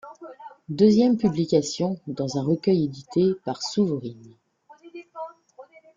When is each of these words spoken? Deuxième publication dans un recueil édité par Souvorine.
Deuxième 0.69 1.15
publication 1.19 1.99
dans 2.07 2.39
un 2.39 2.41
recueil 2.41 2.85
édité 2.85 3.35
par 3.45 3.61
Souvorine. 3.61 4.33